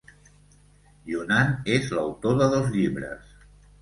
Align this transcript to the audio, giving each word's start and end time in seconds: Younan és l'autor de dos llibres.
Younan 1.11 1.53
és 1.75 1.91
l'autor 1.99 2.41
de 2.41 2.49
dos 2.55 2.73
llibres. 2.79 3.37